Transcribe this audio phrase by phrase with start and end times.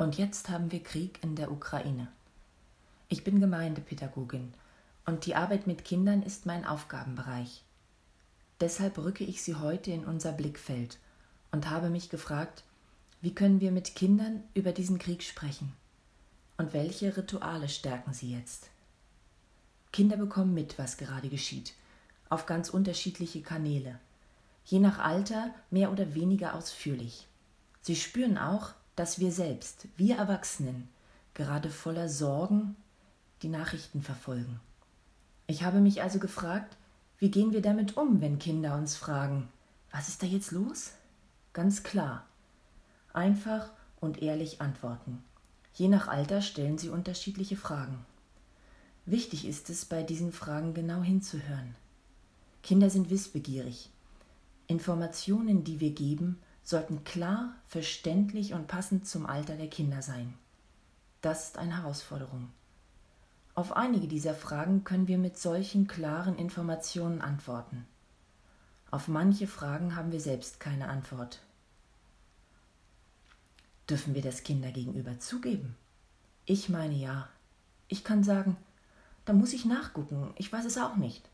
[0.00, 2.08] Und jetzt haben wir Krieg in der Ukraine.
[3.10, 4.54] Ich bin Gemeindepädagogin
[5.04, 7.62] und die Arbeit mit Kindern ist mein Aufgabenbereich.
[8.60, 10.96] Deshalb rücke ich sie heute in unser Blickfeld
[11.52, 12.64] und habe mich gefragt,
[13.20, 15.74] wie können wir mit Kindern über diesen Krieg sprechen?
[16.56, 18.70] Und welche Rituale stärken sie jetzt?
[19.92, 21.74] Kinder bekommen mit, was gerade geschieht,
[22.30, 23.98] auf ganz unterschiedliche Kanäle,
[24.64, 27.26] je nach Alter mehr oder weniger ausführlich.
[27.82, 30.86] Sie spüren auch, dass wir selbst, wir Erwachsenen,
[31.32, 32.76] gerade voller Sorgen
[33.40, 34.60] die Nachrichten verfolgen.
[35.46, 36.76] Ich habe mich also gefragt,
[37.16, 39.48] wie gehen wir damit um, wenn Kinder uns fragen,
[39.90, 40.90] was ist da jetzt los?
[41.54, 42.26] Ganz klar.
[43.14, 45.24] Einfach und ehrlich antworten.
[45.72, 48.04] Je nach Alter stellen sie unterschiedliche Fragen.
[49.06, 51.74] Wichtig ist es, bei diesen Fragen genau hinzuhören.
[52.62, 53.88] Kinder sind wissbegierig.
[54.66, 60.34] Informationen, die wir geben, sollten klar, verständlich und passend zum Alter der Kinder sein.
[61.20, 62.50] Das ist eine Herausforderung.
[63.54, 67.86] Auf einige dieser Fragen können wir mit solchen klaren Informationen antworten.
[68.90, 71.40] Auf manche Fragen haben wir selbst keine Antwort.
[73.88, 75.76] Dürfen wir das Kinder gegenüber zugeben?
[76.46, 77.28] Ich meine ja.
[77.88, 78.56] Ich kann sagen,
[79.24, 81.28] da muss ich nachgucken, ich weiß es auch nicht.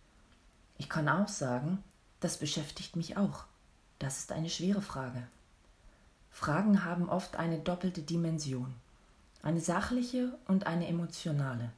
[0.78, 1.82] Ich kann auch sagen,
[2.20, 3.44] das beschäftigt mich auch.
[3.98, 5.26] Das ist eine schwere Frage.
[6.30, 8.74] Fragen haben oft eine doppelte Dimension,
[9.42, 11.70] eine sachliche und eine emotionale.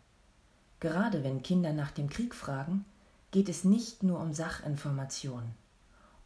[0.80, 2.84] Gerade wenn Kinder nach dem Krieg fragen,
[3.30, 5.52] geht es nicht nur um Sachinformationen,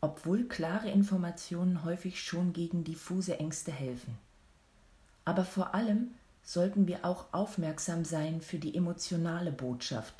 [0.00, 4.16] obwohl klare Informationen häufig schon gegen diffuse Ängste helfen.
[5.24, 6.12] Aber vor allem
[6.42, 10.14] sollten wir auch aufmerksam sein für die emotionale Botschaft,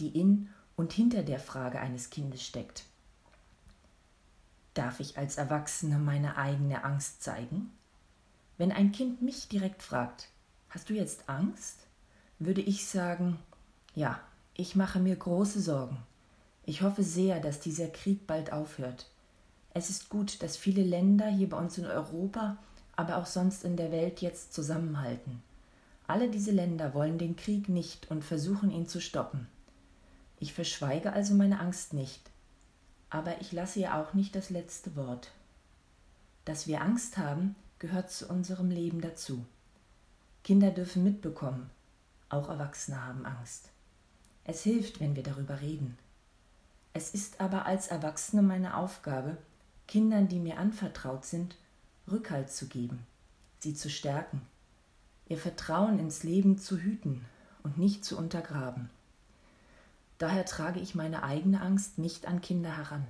[0.00, 2.84] die in und hinter der Frage eines Kindes steckt.
[4.78, 7.72] Darf ich als Erwachsene meine eigene Angst zeigen?
[8.58, 10.28] Wenn ein Kind mich direkt fragt,
[10.68, 11.80] hast du jetzt Angst?
[12.38, 13.40] würde ich sagen,
[13.96, 14.20] ja,
[14.54, 15.98] ich mache mir große Sorgen.
[16.64, 19.10] Ich hoffe sehr, dass dieser Krieg bald aufhört.
[19.74, 22.56] Es ist gut, dass viele Länder hier bei uns in Europa,
[22.94, 25.42] aber auch sonst in der Welt jetzt zusammenhalten.
[26.06, 29.48] Alle diese Länder wollen den Krieg nicht und versuchen ihn zu stoppen.
[30.38, 32.30] Ich verschweige also meine Angst nicht,
[33.10, 35.30] aber ich lasse ihr auch nicht das letzte Wort.
[36.44, 39.44] Dass wir Angst haben, gehört zu unserem Leben dazu.
[40.44, 41.70] Kinder dürfen mitbekommen,
[42.28, 43.70] auch Erwachsene haben Angst.
[44.44, 45.98] Es hilft, wenn wir darüber reden.
[46.94, 49.36] Es ist aber als Erwachsene meine Aufgabe,
[49.86, 51.56] Kindern, die mir anvertraut sind,
[52.10, 53.06] Rückhalt zu geben,
[53.58, 54.42] sie zu stärken,
[55.28, 57.24] ihr Vertrauen ins Leben zu hüten
[57.62, 58.90] und nicht zu untergraben.
[60.18, 63.06] Daher trage ich meine eigene Angst nicht an Kinder heran.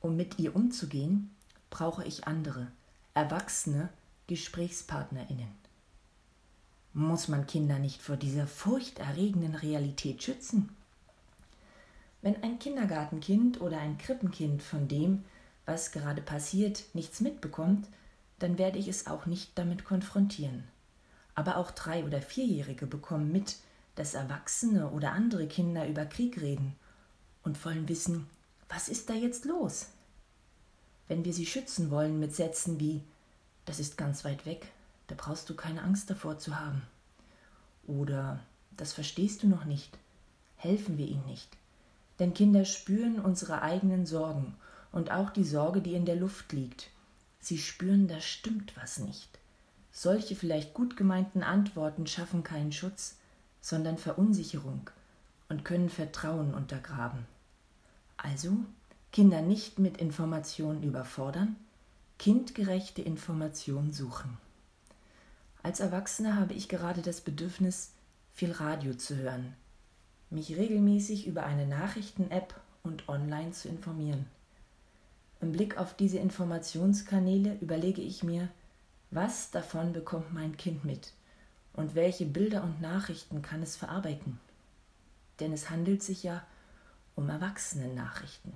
[0.00, 1.30] Um mit ihr umzugehen,
[1.70, 2.68] brauche ich andere,
[3.14, 3.90] erwachsene
[4.26, 5.48] Gesprächspartnerinnen.
[6.94, 10.74] Muss man Kinder nicht vor dieser furchterregenden Realität schützen?
[12.22, 15.22] Wenn ein Kindergartenkind oder ein Krippenkind von dem,
[15.66, 17.86] was gerade passiert, nichts mitbekommt,
[18.38, 20.64] dann werde ich es auch nicht damit konfrontieren.
[21.34, 23.56] Aber auch drei- oder vierjährige bekommen mit,
[23.96, 26.76] dass Erwachsene oder andere Kinder über Krieg reden
[27.42, 28.26] und wollen wissen,
[28.68, 29.88] was ist da jetzt los?
[31.08, 33.02] Wenn wir sie schützen wollen mit Sätzen wie
[33.66, 34.68] das ist ganz weit weg,
[35.08, 36.82] da brauchst du keine Angst davor zu haben.
[37.86, 38.40] Oder
[38.76, 39.98] das verstehst du noch nicht,
[40.56, 41.48] helfen wir ihnen nicht.
[42.18, 44.54] Denn Kinder spüren unsere eigenen Sorgen
[44.92, 46.90] und auch die Sorge, die in der Luft liegt.
[47.40, 49.38] Sie spüren, da stimmt was nicht.
[49.92, 53.16] Solche vielleicht gut gemeinten Antworten schaffen keinen Schutz,
[53.66, 54.88] sondern Verunsicherung
[55.48, 57.26] und können Vertrauen untergraben.
[58.16, 58.58] Also
[59.10, 61.56] Kinder nicht mit Informationen überfordern,
[62.16, 64.38] kindgerechte Informationen suchen.
[65.64, 67.90] Als Erwachsene habe ich gerade das Bedürfnis,
[68.32, 69.54] viel Radio zu hören,
[70.30, 72.54] mich regelmäßig über eine Nachrichten-App
[72.84, 74.26] und online zu informieren.
[75.40, 78.48] Im Blick auf diese Informationskanäle überlege ich mir,
[79.10, 81.12] was davon bekommt mein Kind mit
[81.76, 84.40] und welche Bilder und Nachrichten kann es verarbeiten?
[85.38, 86.42] Denn es handelt sich ja
[87.14, 88.52] um Erwachsenen-Nachrichten.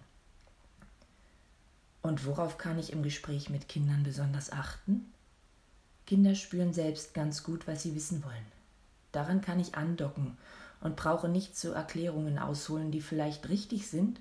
[2.02, 5.12] Und worauf kann ich im Gespräch mit Kindern besonders achten?
[6.06, 8.46] Kinder spüren selbst ganz gut, was sie wissen wollen.
[9.12, 10.38] Daran kann ich andocken
[10.80, 14.18] und brauche nicht zu Erklärungen ausholen, die vielleicht richtig sind,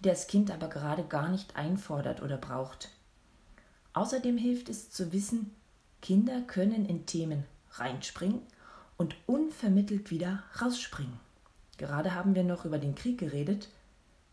[0.00, 2.90] die das Kind aber gerade gar nicht einfordert oder braucht.
[3.92, 5.52] Außerdem hilft es zu wissen,
[6.02, 7.44] Kinder können in Themen
[7.78, 8.42] reinspringen
[8.96, 11.18] und unvermittelt wieder rausspringen.
[11.76, 13.68] Gerade haben wir noch über den Krieg geredet,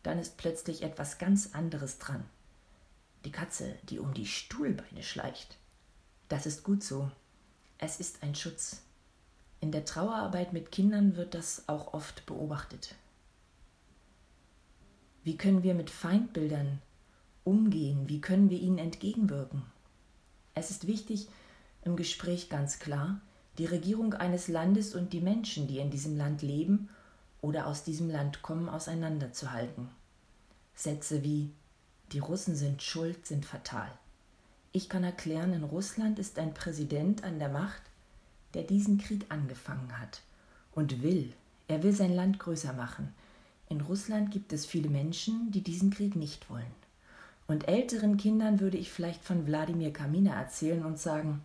[0.03, 2.23] dann ist plötzlich etwas ganz anderes dran.
[3.25, 5.57] Die Katze, die um die Stuhlbeine schleicht.
[6.29, 7.11] Das ist gut so.
[7.77, 8.81] Es ist ein Schutz.
[9.59, 12.95] In der Trauerarbeit mit Kindern wird das auch oft beobachtet.
[15.23, 16.81] Wie können wir mit Feindbildern
[17.43, 18.09] umgehen?
[18.09, 19.63] Wie können wir ihnen entgegenwirken?
[20.55, 21.27] Es ist wichtig,
[21.83, 23.21] im Gespräch ganz klar,
[23.57, 26.89] die Regierung eines Landes und die Menschen, die in diesem Land leben
[27.41, 29.89] oder aus diesem Land kommen, auseinanderzuhalten.
[30.75, 31.51] Sätze wie
[32.11, 33.89] die Russen sind schuld sind fatal.
[34.73, 37.81] Ich kann erklären, in Russland ist ein Präsident an der Macht,
[38.53, 40.21] der diesen Krieg angefangen hat
[40.73, 41.33] und will,
[41.67, 43.13] er will sein Land größer machen.
[43.69, 46.65] In Russland gibt es viele Menschen, die diesen Krieg nicht wollen.
[47.47, 51.41] Und älteren Kindern würde ich vielleicht von Wladimir Kamina erzählen und sagen,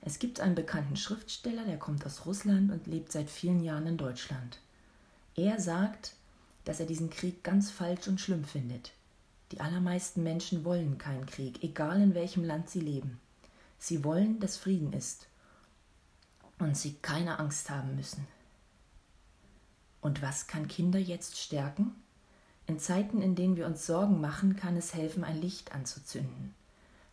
[0.00, 3.96] es gibt einen bekannten Schriftsteller, der kommt aus Russland und lebt seit vielen Jahren in
[3.96, 4.60] Deutschland.
[5.34, 6.14] Er sagt,
[6.64, 8.92] dass er diesen Krieg ganz falsch und schlimm findet.
[9.52, 13.18] Die allermeisten Menschen wollen keinen Krieg, egal in welchem Land sie leben.
[13.78, 15.26] Sie wollen, dass Frieden ist
[16.58, 18.26] und sie keine Angst haben müssen.
[20.00, 21.94] Und was kann Kinder jetzt stärken?
[22.66, 26.54] In Zeiten, in denen wir uns Sorgen machen, kann es helfen, ein Licht anzuzünden.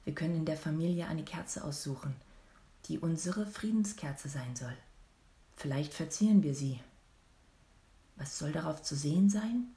[0.03, 2.15] Wir können in der Familie eine Kerze aussuchen,
[2.87, 4.75] die unsere Friedenskerze sein soll.
[5.55, 6.79] Vielleicht verzieren wir sie.
[8.17, 9.67] Was soll darauf zu sehen sein?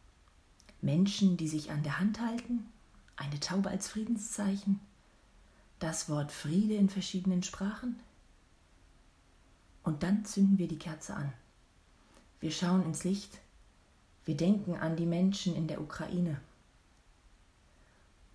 [0.81, 2.67] Menschen, die sich an der Hand halten?
[3.17, 4.81] Eine Taube als Friedenszeichen?
[5.79, 7.99] Das Wort Friede in verschiedenen Sprachen?
[9.83, 11.33] Und dann zünden wir die Kerze an.
[12.41, 13.39] Wir schauen ins Licht.
[14.25, 16.41] Wir denken an die Menschen in der Ukraine.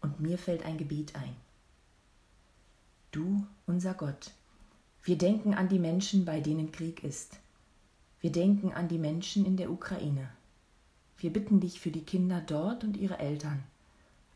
[0.01, 1.35] Und mir fällt ein Gebet ein.
[3.11, 4.31] Du, unser Gott,
[5.05, 7.39] wir denken an die Menschen, bei denen Krieg ist.
[8.21, 10.29] Wir denken an die Menschen in der Ukraine.
[11.17, 13.63] Wir bitten dich für die Kinder dort und ihre Eltern,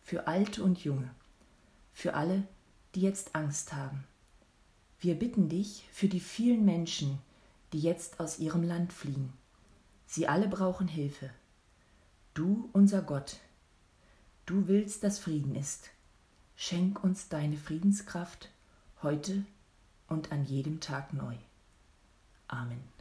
[0.03, 1.09] für Alte und Junge,
[1.93, 2.43] für alle,
[2.95, 4.03] die jetzt Angst haben.
[4.99, 7.19] Wir bitten dich für die vielen Menschen,
[7.71, 9.31] die jetzt aus ihrem Land fliehen.
[10.05, 11.29] Sie alle brauchen Hilfe.
[12.33, 13.37] Du, unser Gott,
[14.45, 15.91] du willst, dass Frieden ist.
[16.57, 18.49] Schenk uns deine Friedenskraft
[19.01, 19.45] heute
[20.07, 21.35] und an jedem Tag neu.
[22.47, 22.96] Amen.